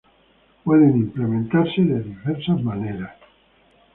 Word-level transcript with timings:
Pueden 0.63 0.97
implementarse 0.97 1.79
de 1.83 2.01
diversas 2.01 2.59
formas. 2.63 3.11